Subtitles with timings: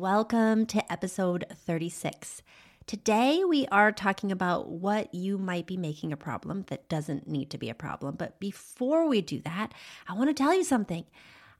[0.00, 2.40] Welcome to episode 36.
[2.86, 7.50] Today, we are talking about what you might be making a problem that doesn't need
[7.50, 8.14] to be a problem.
[8.14, 9.74] But before we do that,
[10.08, 11.04] I want to tell you something.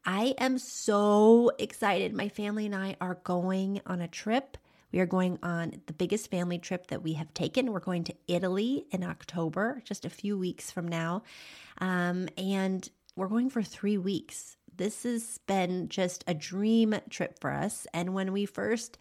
[0.07, 2.15] I am so excited.
[2.15, 4.57] My family and I are going on a trip.
[4.91, 7.71] We are going on the biggest family trip that we have taken.
[7.75, 11.25] We're going to Italy in October, just a few weeks from now.
[11.77, 17.53] Um, and we're going for three weeks this has been just a dream trip for
[17.53, 17.87] us.
[17.93, 18.97] And when we first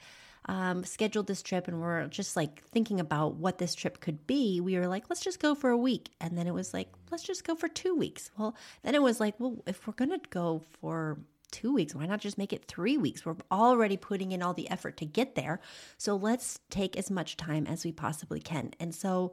[0.45, 4.59] um, scheduled this trip and we're just like thinking about what this trip could be,
[4.59, 6.09] we were like, let's just go for a week.
[6.19, 8.29] And then it was like, let's just go for two weeks.
[8.37, 11.17] Well, then it was like, well, if we're going to go for
[11.49, 13.25] two weeks, why not just make it three weeks?
[13.25, 15.61] We're already putting in all the effort to get there.
[15.97, 18.71] So let's take as much time as we possibly can.
[18.81, 19.31] And so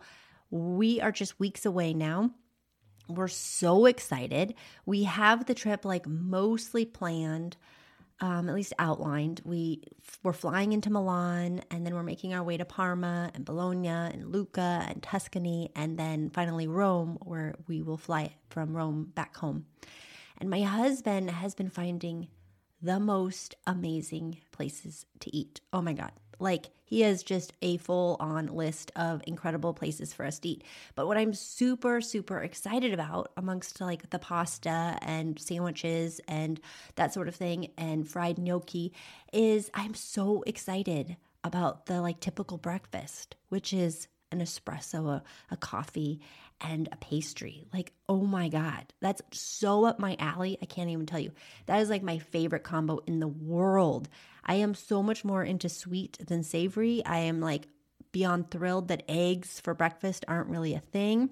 [0.50, 2.30] we are just weeks away now.
[3.08, 4.54] We're so excited.
[4.84, 7.56] We have the trip like mostly planned,
[8.20, 9.42] um, at least outlined.
[9.44, 9.82] We
[10.22, 14.32] we're flying into Milan, and then we're making our way to Parma and Bologna and
[14.32, 19.66] Lucca and Tuscany, and then finally Rome, where we will fly from Rome back home.
[20.38, 22.28] And my husband has been finding
[22.82, 25.60] the most amazing places to eat.
[25.72, 26.12] Oh my God.
[26.38, 30.64] Like he has just a full on list of incredible places for us to eat.
[30.94, 36.58] But what I'm super, super excited about amongst like the pasta and sandwiches and
[36.94, 38.92] that sort of thing and fried gnocchi
[39.32, 45.56] is I'm so excited about the like typical breakfast, which is an espresso, a, a
[45.56, 46.20] coffee,
[46.60, 47.66] and a pastry.
[47.72, 50.58] Like, oh my God, that's so up my alley.
[50.62, 51.32] I can't even tell you.
[51.66, 54.08] That is like my favorite combo in the world.
[54.44, 57.04] I am so much more into sweet than savory.
[57.04, 57.68] I am like
[58.12, 61.30] beyond thrilled that eggs for breakfast aren't really a thing.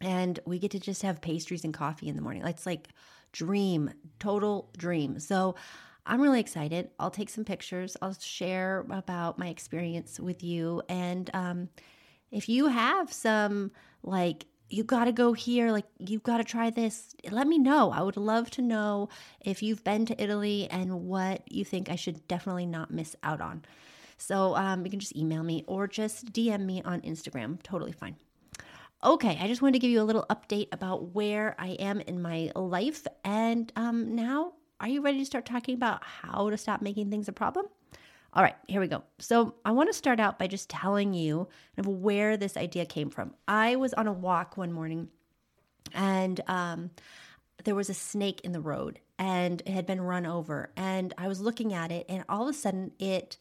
[0.00, 2.44] And we get to just have pastries and coffee in the morning.
[2.44, 2.88] It's like
[3.32, 5.18] dream, total dream.
[5.18, 5.56] So
[6.06, 6.90] I'm really excited.
[6.98, 7.96] I'll take some pictures.
[8.02, 10.82] I'll share about my experience with you.
[10.88, 11.68] And um,
[12.30, 13.70] if you have some
[14.04, 17.14] like you got to go here, like you've got to try this.
[17.30, 17.90] Let me know.
[17.90, 19.08] I would love to know
[19.40, 23.40] if you've been to Italy and what you think I should definitely not miss out
[23.40, 23.64] on.
[24.16, 27.62] So um, you can just email me or just DM me on Instagram.
[27.62, 28.16] Totally fine.
[29.02, 32.22] Okay, I just wanted to give you a little update about where I am in
[32.22, 33.06] my life.
[33.22, 37.28] And um, now, are you ready to start talking about how to stop making things
[37.28, 37.66] a problem?
[38.34, 39.04] All right, here we go.
[39.20, 43.08] So, I want to start out by just telling you of where this idea came
[43.08, 43.32] from.
[43.46, 45.08] I was on a walk one morning
[45.94, 46.90] and um,
[47.62, 50.72] there was a snake in the road and it had been run over.
[50.76, 53.38] And I was looking at it, and all of a sudden it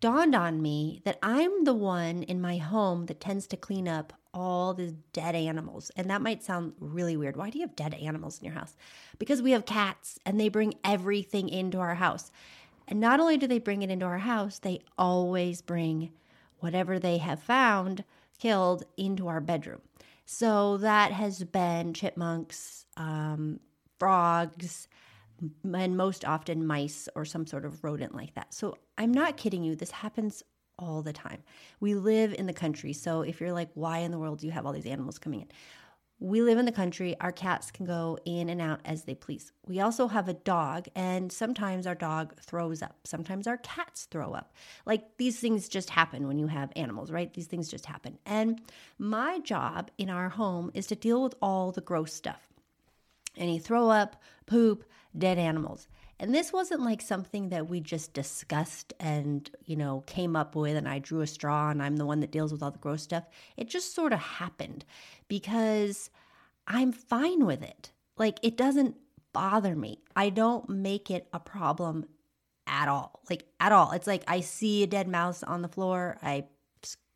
[0.00, 4.12] dawned on me that I'm the one in my home that tends to clean up
[4.32, 5.90] all the dead animals.
[5.96, 7.36] And that might sound really weird.
[7.36, 8.76] Why do you have dead animals in your house?
[9.18, 12.30] Because we have cats and they bring everything into our house.
[12.88, 16.10] And not only do they bring it into our house, they always bring
[16.60, 18.04] whatever they have found
[18.38, 19.80] killed into our bedroom.
[20.24, 23.60] So that has been chipmunks, um,
[23.98, 24.88] frogs,
[25.72, 28.52] and most often mice or some sort of rodent like that.
[28.54, 29.76] So I'm not kidding you.
[29.76, 30.42] This happens
[30.78, 31.42] all the time.
[31.80, 32.92] We live in the country.
[32.92, 35.42] So if you're like, why in the world do you have all these animals coming
[35.42, 35.48] in?
[36.18, 37.14] We live in the country.
[37.20, 39.52] Our cats can go in and out as they please.
[39.66, 42.96] We also have a dog, and sometimes our dog throws up.
[43.04, 44.54] Sometimes our cats throw up.
[44.86, 47.32] Like these things just happen when you have animals, right?
[47.32, 48.18] These things just happen.
[48.24, 48.62] And
[48.98, 52.48] my job in our home is to deal with all the gross stuff
[53.36, 54.16] any throw up,
[54.46, 54.84] poop,
[55.16, 55.88] dead animals.
[56.18, 60.76] And this wasn't like something that we just discussed and, you know, came up with
[60.76, 63.02] and I drew a straw and I'm the one that deals with all the gross
[63.02, 63.24] stuff.
[63.56, 64.84] It just sort of happened
[65.28, 66.10] because
[66.66, 67.92] I'm fine with it.
[68.16, 68.96] Like it doesn't
[69.32, 70.00] bother me.
[70.14, 72.06] I don't make it a problem
[72.66, 73.20] at all.
[73.28, 73.92] Like at all.
[73.92, 76.46] It's like I see a dead mouse on the floor, I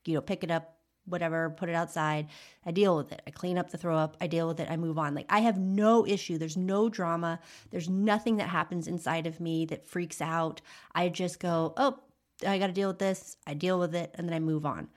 [0.07, 2.29] you know, pick it up, whatever, put it outside.
[2.65, 3.23] I deal with it.
[3.27, 4.17] I clean up the throw up.
[4.21, 4.71] I deal with it.
[4.71, 5.15] I move on.
[5.15, 6.39] Like I have no issue.
[6.39, 7.41] There's no drama.
[7.71, 10.61] There's nothing that happens inside of me that freaks out.
[10.95, 11.99] I just go, oh,
[12.47, 13.37] I got to deal with this.
[13.47, 14.89] I deal with it and then I move on.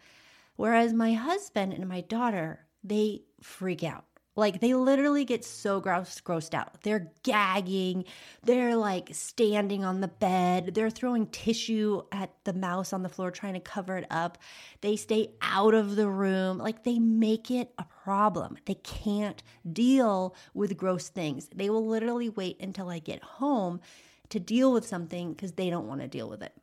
[0.55, 4.05] Whereas my husband and my daughter, they freak out.
[4.35, 6.81] Like they literally get so gross, grossed out.
[6.81, 8.06] They're gagging.
[8.44, 10.74] They're like standing on the bed.
[10.74, 14.39] They're throwing tissue at the mouse on the floor, trying to cover it up.
[14.81, 16.57] They stay out of the room.
[16.57, 18.57] Like they make it a problem.
[18.65, 21.47] They can't deal with gross things.
[21.53, 23.81] They will literally wait until I get home
[24.29, 26.53] to deal with something because they don't want to deal with it.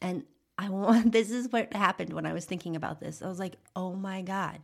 [0.00, 0.22] And
[0.56, 3.22] I want, this is what happened when I was thinking about this.
[3.22, 4.60] I was like, oh my God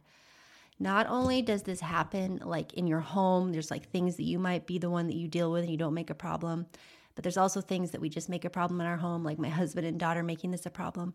[0.83, 4.67] not only does this happen like in your home, there's like things that you might
[4.67, 6.67] be the one that you deal with and you don't make a problem,
[7.15, 9.49] But there's also things that we just make a problem in our home, like my
[9.49, 11.15] husband and daughter making this a problem.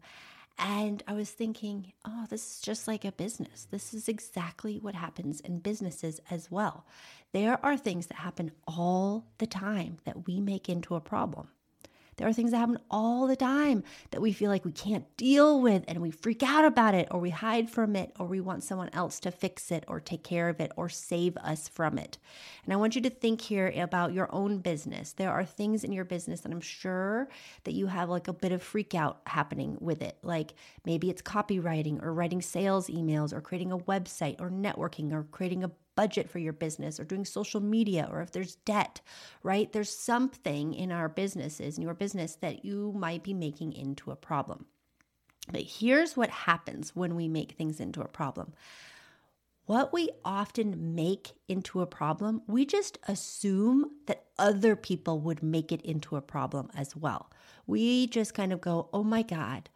[0.59, 3.67] And I was thinking, oh, this is just like a business.
[3.69, 6.85] This is exactly what happens in businesses as well.
[7.31, 11.49] There are things that happen all the time that we make into a problem.
[12.17, 15.61] There are things that happen all the time that we feel like we can't deal
[15.61, 18.63] with and we freak out about it or we hide from it or we want
[18.63, 22.17] someone else to fix it or take care of it or save us from it.
[22.63, 25.13] And I want you to think here about your own business.
[25.13, 27.29] There are things in your business that I'm sure
[27.65, 30.17] that you have like a bit of freak out happening with it.
[30.23, 30.55] Like
[30.85, 35.63] maybe it's copywriting or writing sales emails or creating a website or networking or creating
[35.63, 39.01] a budget for your business or doing social media or if there's debt,
[39.44, 39.73] right?
[39.73, 44.15] There's something in our businesses, in your business, that you might be making into a
[44.15, 44.67] problem.
[45.51, 48.53] But here's what happens when we make things into a problem.
[49.65, 55.71] What we often make into a problem, we just assume that other people would make
[55.71, 57.29] it into a problem as well.
[57.65, 59.69] We just kind of go, oh my God,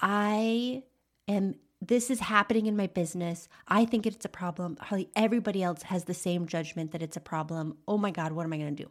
[0.00, 0.82] I
[1.28, 3.48] am this is happening in my business.
[3.68, 4.76] I think it's a problem.
[4.76, 7.76] Probably everybody else has the same judgment that it's a problem.
[7.86, 8.90] Oh my God, what am I going to do?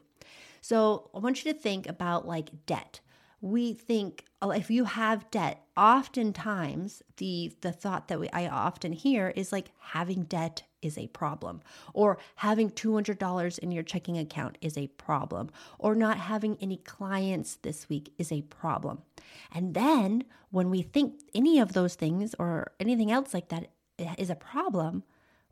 [0.61, 2.99] So I want you to think about like debt.
[3.45, 8.91] We think oh, if you have debt, oftentimes the the thought that we, I often
[8.91, 11.61] hear is like having debt is a problem,
[11.93, 17.57] or having $200 in your checking account is a problem, or not having any clients
[17.61, 19.03] this week is a problem.
[19.51, 23.69] And then when we think any of those things or anything else like that
[23.99, 25.03] eh, is a problem,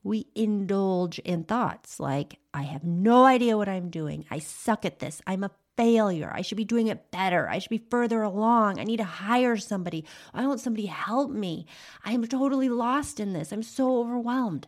[0.02, 4.26] we indulge in thoughts like, I have no idea what I'm doing.
[4.32, 5.22] I suck at this.
[5.28, 6.32] I'm a failure.
[6.34, 7.50] I should be doing it better.
[7.50, 8.80] I should be further along.
[8.80, 10.06] I need to hire somebody.
[10.34, 11.66] I want somebody to help me.
[12.04, 13.52] I'm totally lost in this.
[13.52, 14.68] I'm so overwhelmed.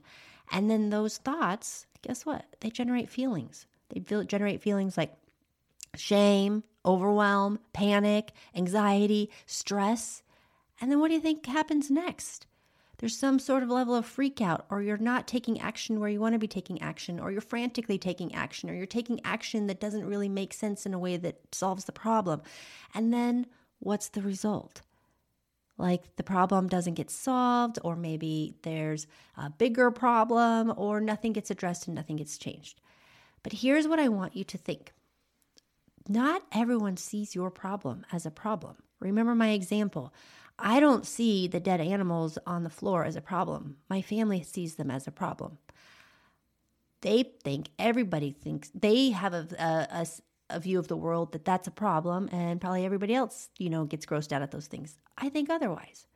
[0.51, 2.45] And then those thoughts, guess what?
[2.61, 3.65] They generate feelings.
[3.89, 5.13] They feel, generate feelings like
[5.95, 10.23] shame, overwhelm, panic, anxiety, stress.
[10.79, 12.47] And then what do you think happens next?
[12.97, 16.19] There's some sort of level of freak out, or you're not taking action where you
[16.19, 19.79] want to be taking action, or you're frantically taking action, or you're taking action that
[19.81, 22.41] doesn't really make sense in a way that solves the problem.
[22.93, 23.47] And then
[23.79, 24.81] what's the result?
[25.77, 29.07] like the problem doesn't get solved, or maybe there's
[29.37, 32.79] a bigger problem, or nothing gets addressed and nothing gets changed.
[33.43, 34.93] But here's what I want you to think
[36.07, 38.77] not everyone sees your problem as a problem.
[38.99, 40.13] Remember my example.
[40.57, 43.77] I don't see the dead animals on the floor as a problem.
[43.89, 45.57] My family sees them as a problem.
[47.01, 50.07] They think, everybody thinks, they have a, a,
[50.49, 53.85] a, view of the world that that's a problem and probably everybody else, you know,
[53.85, 54.97] gets grossed out at those things.
[55.17, 56.07] I think otherwise.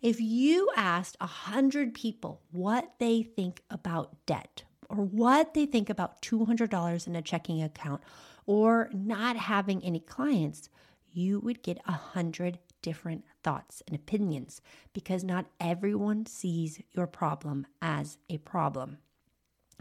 [0.00, 5.90] If you asked a hundred people what they think about debt or what they think
[5.90, 8.02] about $200 in a checking account
[8.46, 10.68] or not having any clients,
[11.12, 14.60] you would get a hundred different thoughts and opinions
[14.92, 18.98] because not everyone sees your problem as a problem.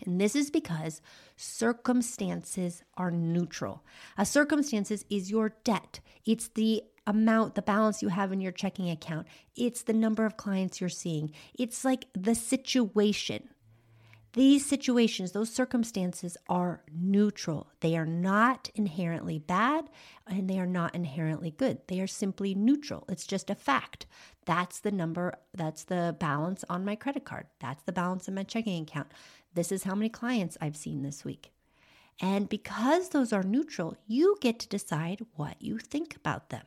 [0.05, 1.01] And this is because
[1.35, 3.83] circumstances are neutral.
[4.17, 5.99] A circumstances is your debt.
[6.25, 9.27] It's the amount, the balance you have in your checking account.
[9.55, 11.31] It's the number of clients you're seeing.
[11.57, 13.49] It's like the situation.
[14.33, 17.67] These situations, those circumstances are neutral.
[17.81, 19.89] They are not inherently bad
[20.25, 21.79] and they are not inherently good.
[21.87, 23.03] They are simply neutral.
[23.09, 24.05] It's just a fact.
[24.45, 27.47] That's the number, that's the balance on my credit card.
[27.59, 29.11] That's the balance in my checking account.
[29.53, 31.51] This is how many clients I've seen this week.
[32.21, 36.63] And because those are neutral, you get to decide what you think about them.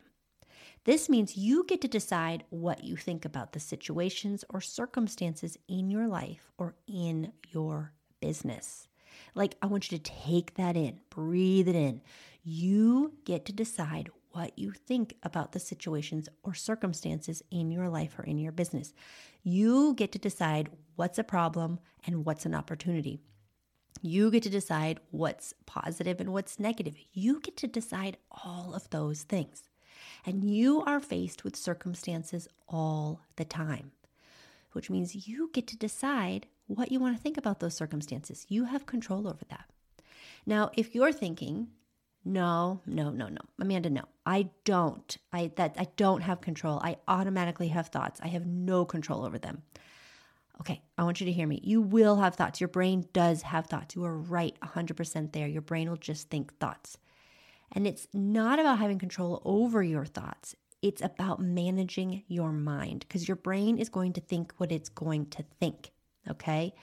[0.84, 5.90] This means you get to decide what you think about the situations or circumstances in
[5.90, 8.86] your life or in your business.
[9.34, 12.02] Like, I want you to take that in, breathe it in.
[12.42, 18.18] You get to decide what you think about the situations or circumstances in your life
[18.18, 18.92] or in your business.
[19.42, 23.20] You get to decide what's a problem and what's an opportunity.
[24.02, 26.96] You get to decide what's positive and what's negative.
[27.12, 29.62] You get to decide all of those things.
[30.26, 33.92] And you are faced with circumstances all the time,
[34.72, 38.46] which means you get to decide what you want to think about those circumstances.
[38.48, 39.68] You have control over that.
[40.46, 41.68] Now, if you're thinking,
[42.24, 43.40] no, no, no, no.
[43.60, 44.04] Amanda, no.
[44.24, 45.16] I don't.
[45.32, 46.80] I that I don't have control.
[46.82, 48.20] I automatically have thoughts.
[48.22, 49.62] I have no control over them.
[50.60, 51.60] Okay, I want you to hear me.
[51.62, 52.60] You will have thoughts.
[52.60, 53.96] Your brain does have thoughts.
[53.96, 55.48] You are right 100% there.
[55.48, 56.96] Your brain will just think thoughts.
[57.74, 60.54] And it's not about having control over your thoughts.
[60.80, 65.26] It's about managing your mind because your brain is going to think what it's going
[65.30, 65.90] to think.
[66.28, 66.74] Okay.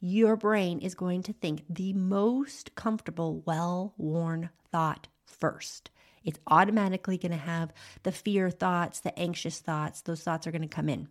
[0.00, 5.90] Your brain is going to think the most comfortable, well worn thought first.
[6.24, 10.02] It's automatically going to have the fear thoughts, the anxious thoughts.
[10.02, 11.08] Those thoughts are going to come in.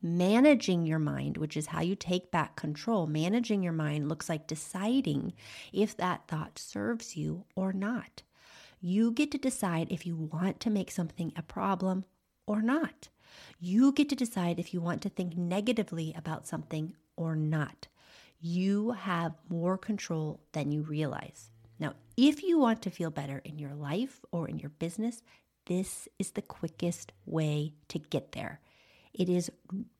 [0.00, 4.46] Managing your mind, which is how you take back control, managing your mind looks like
[4.46, 5.32] deciding
[5.72, 8.22] if that thought serves you or not.
[8.80, 12.04] You get to decide if you want to make something a problem
[12.46, 13.08] or not.
[13.58, 17.88] You get to decide if you want to think negatively about something or not.
[18.40, 21.50] You have more control than you realize.
[21.80, 25.22] Now, if you want to feel better in your life or in your business,
[25.66, 28.60] this is the quickest way to get there.
[29.18, 29.50] It is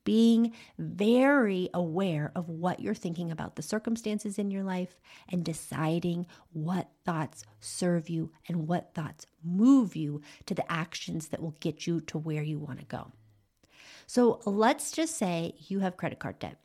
[0.05, 4.99] being very aware of what you're thinking about the circumstances in your life
[5.29, 11.43] and deciding what thoughts serve you and what thoughts move you to the actions that
[11.43, 13.13] will get you to where you want to go.
[14.07, 16.57] So let's just say you have credit card debt.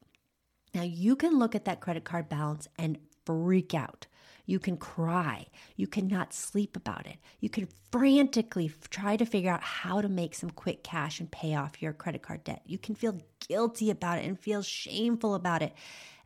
[0.73, 4.05] Now you can look at that credit card balance and freak out.
[4.45, 5.47] You can cry.
[5.75, 7.17] You cannot sleep about it.
[7.39, 11.55] You can frantically try to figure out how to make some quick cash and pay
[11.55, 12.61] off your credit card debt.
[12.65, 15.73] You can feel guilty about it and feel shameful about it.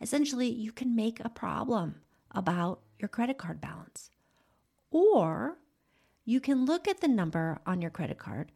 [0.01, 1.95] Essentially, you can make a problem
[2.31, 4.09] about your credit card balance.
[4.89, 5.57] Or
[6.25, 8.51] you can look at the number on your credit card,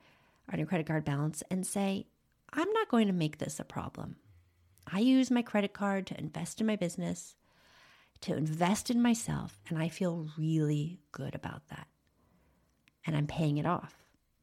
[0.51, 2.07] on your credit card balance, and say,
[2.51, 4.15] I'm not going to make this a problem.
[4.91, 7.35] I use my credit card to invest in my business
[8.21, 11.87] to invest in myself, and I feel really good about that.
[13.05, 13.95] And I'm paying it off.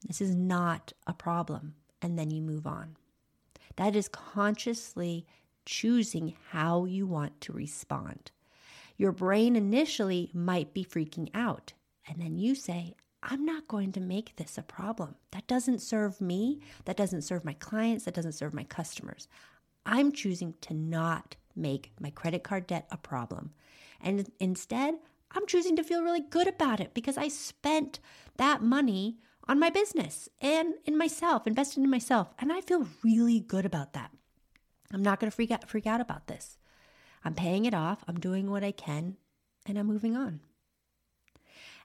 [0.07, 1.75] This is not a problem.
[2.01, 2.97] And then you move on.
[3.77, 5.27] That is consciously
[5.65, 8.31] choosing how you want to respond.
[8.97, 11.73] Your brain initially might be freaking out,
[12.09, 15.17] and then you say, I'm not going to make this a problem.
[15.33, 16.61] That doesn't serve me.
[16.85, 18.05] That doesn't serve my clients.
[18.05, 19.29] That doesn't serve my customers.
[19.85, 23.53] I'm choosing to not make my credit card debt a problem.
[24.01, 24.95] And instead,
[25.33, 28.01] I'm choosing to feel really good about it because I spent
[28.37, 32.33] that money on my business and in myself, invested in myself.
[32.39, 34.11] And I feel really good about that.
[34.93, 36.57] I'm not going to freak out, freak out about this.
[37.25, 39.17] I'm paying it off, I'm doing what I can,
[39.67, 40.41] and I'm moving on.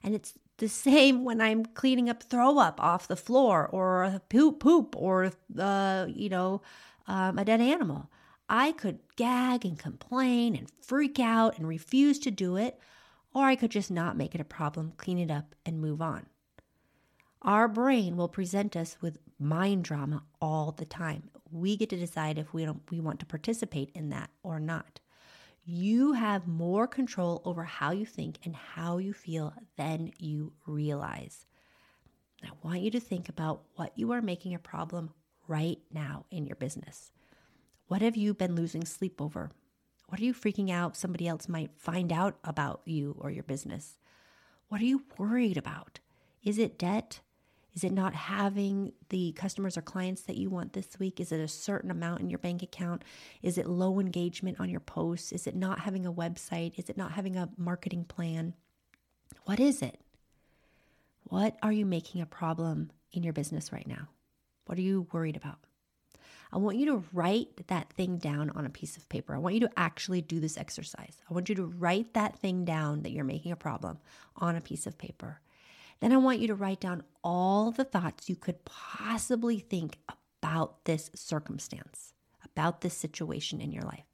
[0.02, 4.60] And it's the same when I'm cleaning up throw up off the floor or poop
[4.60, 6.62] poop or uh, you know
[7.06, 8.10] um, a dead animal.
[8.48, 12.78] I could gag and complain and freak out and refuse to do it,
[13.34, 16.26] or I could just not make it a problem, clean it up, and move on.
[17.42, 21.30] Our brain will present us with mind drama all the time.
[21.50, 25.00] We get to decide if we we want to participate in that or not.
[25.66, 31.46] You have more control over how you think and how you feel than you realize.
[32.42, 35.10] I want you to think about what you are making a problem
[35.48, 37.10] right now in your business.
[37.86, 39.50] What have you been losing sleep over?
[40.08, 43.98] What are you freaking out somebody else might find out about you or your business?
[44.68, 46.00] What are you worried about?
[46.42, 47.20] Is it debt?
[47.74, 51.20] Is it not having the customers or clients that you want this week?
[51.20, 53.02] Is it a certain amount in your bank account?
[53.42, 55.32] Is it low engagement on your posts?
[55.32, 56.78] Is it not having a website?
[56.78, 58.54] Is it not having a marketing plan?
[59.44, 60.00] What is it?
[61.24, 64.08] What are you making a problem in your business right now?
[64.66, 65.58] What are you worried about?
[66.52, 69.34] I want you to write that thing down on a piece of paper.
[69.34, 71.16] I want you to actually do this exercise.
[71.28, 73.98] I want you to write that thing down that you're making a problem
[74.36, 75.40] on a piece of paper.
[76.00, 79.98] Then I want you to write down all the thoughts you could possibly think
[80.42, 82.12] about this circumstance,
[82.44, 84.04] about this situation in your life.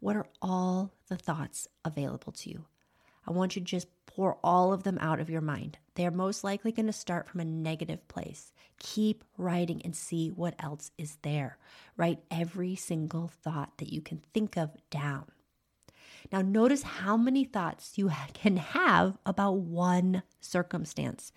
[0.00, 2.66] What are all the thoughts available to you?
[3.26, 5.78] I want you to just pour all of them out of your mind.
[5.94, 8.52] They are most likely going to start from a negative place.
[8.78, 11.58] Keep writing and see what else is there.
[11.96, 15.26] Write every single thought that you can think of down.
[16.32, 21.32] Now, notice how many thoughts you can have about one circumstance.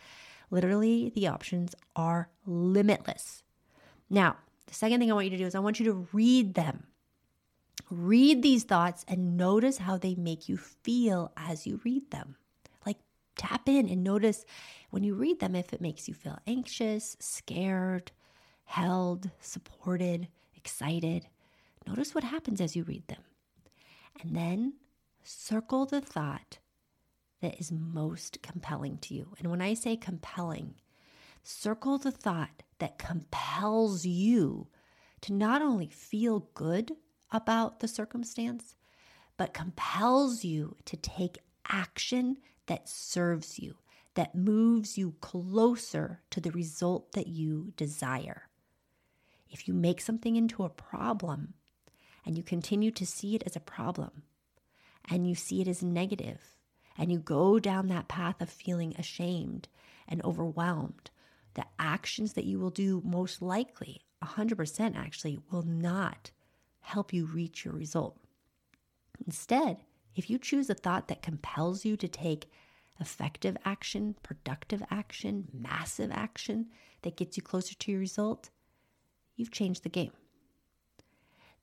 [0.50, 3.44] Literally, the options are limitless.
[4.10, 6.54] Now, the second thing I want you to do is I want you to read
[6.54, 6.86] them.
[7.90, 12.38] Read these thoughts and notice how they make you feel as you read them
[13.36, 14.46] tap in and notice
[14.90, 18.12] when you read them if it makes you feel anxious, scared,
[18.66, 21.28] held, supported, excited.
[21.88, 23.22] Notice what happens as you read them.
[24.22, 24.74] And then
[25.24, 26.60] circle the thought
[27.42, 29.34] that is most compelling to you.
[29.38, 30.76] And when I say compelling,
[31.44, 34.68] circle the thought that compels you
[35.22, 36.94] to not only feel good
[37.32, 38.76] about the circumstance,
[39.38, 43.76] but compels you to take action that serves you,
[44.16, 48.50] that moves you closer to the result that you desire.
[49.50, 51.54] If you make something into a problem
[52.26, 54.24] and you continue to see it as a problem
[55.10, 56.58] and you see it as negative
[56.98, 59.68] and you go down that path of feeling ashamed
[60.08, 61.12] and overwhelmed,
[61.54, 66.32] the actions that you will do most likely, 100% actually, will not
[66.82, 68.18] help you reach your result.
[69.26, 69.78] Instead,
[70.16, 72.50] if you choose a thought that compels you to take
[73.00, 76.68] effective action, productive action, massive action
[77.02, 78.50] that gets you closer to your result,
[79.36, 80.14] you've changed the game.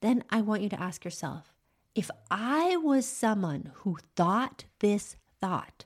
[0.01, 1.53] Then I want you to ask yourself
[1.95, 5.85] if I was someone who thought this thought,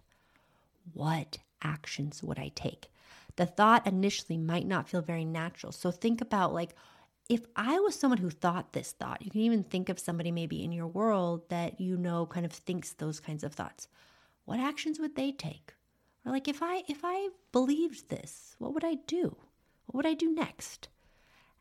[0.92, 2.88] what actions would I take?
[3.36, 5.72] The thought initially might not feel very natural.
[5.72, 6.74] So think about like,
[7.28, 10.62] if I was someone who thought this thought, you can even think of somebody maybe
[10.62, 13.88] in your world that you know kind of thinks those kinds of thoughts.
[14.44, 15.74] What actions would they take?
[16.24, 19.36] Or like if I if I believed this, what would I do?
[19.86, 20.88] What would I do next?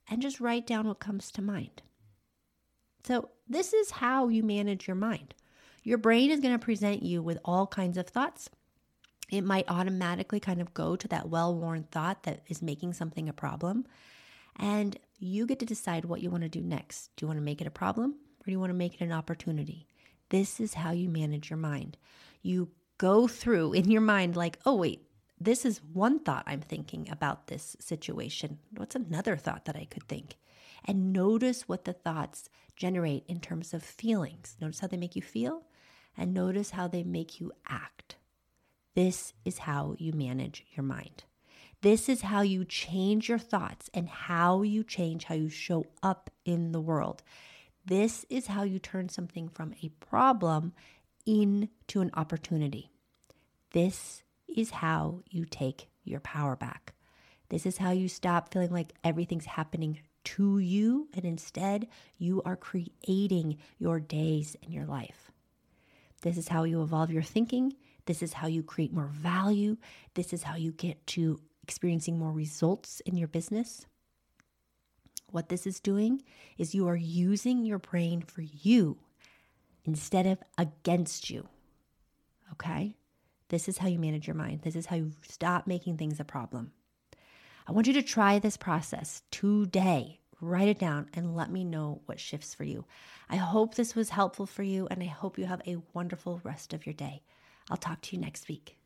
[0.07, 1.81] And just write down what comes to mind.
[3.05, 5.35] So, this is how you manage your mind.
[5.83, 8.49] Your brain is going to present you with all kinds of thoughts.
[9.29, 13.29] It might automatically kind of go to that well worn thought that is making something
[13.29, 13.85] a problem.
[14.57, 17.11] And you get to decide what you want to do next.
[17.15, 19.01] Do you want to make it a problem or do you want to make it
[19.01, 19.87] an opportunity?
[20.29, 21.97] This is how you manage your mind.
[22.41, 25.07] You go through in your mind, like, oh, wait,
[25.39, 28.59] this is one thought I'm thinking about this situation.
[28.75, 30.37] What's another thought that I could think?
[30.85, 34.55] And notice what the thoughts generate in terms of feelings.
[34.61, 35.63] Notice how they make you feel
[36.17, 38.15] and notice how they make you act.
[38.93, 41.25] This is how you manage your mind.
[41.85, 46.31] This is how you change your thoughts and how you change how you show up
[46.43, 47.21] in the world.
[47.85, 50.73] This is how you turn something from a problem
[51.27, 52.89] into an opportunity.
[53.71, 56.95] This is how you take your power back.
[57.49, 61.87] This is how you stop feeling like everything's happening to you, and instead,
[62.17, 65.29] you are creating your days and your life.
[66.23, 67.75] This is how you evolve your thinking.
[68.07, 69.77] This is how you create more value.
[70.15, 73.87] This is how you get to experiencing more results in your business.
[75.31, 76.21] What this is doing
[76.59, 78.99] is you are using your brain for you
[79.83, 81.49] instead of against you.
[82.51, 82.95] Okay?
[83.49, 84.61] This is how you manage your mind.
[84.61, 86.71] This is how you stop making things a problem.
[87.67, 90.19] I want you to try this process today.
[90.39, 92.85] Write it down and let me know what shifts for you.
[93.27, 96.73] I hope this was helpful for you, and I hope you have a wonderful rest
[96.73, 97.23] of your day.
[97.71, 98.77] I'll talk to you next week.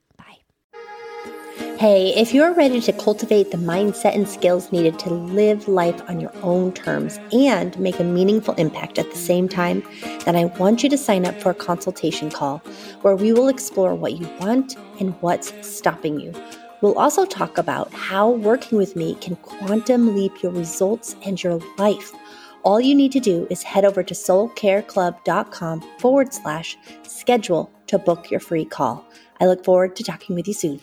[1.79, 6.19] Hey, if you're ready to cultivate the mindset and skills needed to live life on
[6.19, 9.83] your own terms and make a meaningful impact at the same time,
[10.25, 12.57] then I want you to sign up for a consultation call
[13.01, 16.33] where we will explore what you want and what's stopping you
[16.81, 21.59] We'll also talk about how working with me can quantum leap your results and your
[21.77, 22.11] life.
[22.63, 28.31] All you need to do is head over to soulcareclub.com forward slash schedule to book
[28.31, 29.05] your free call.
[29.41, 30.79] I look forward to talking with you soon.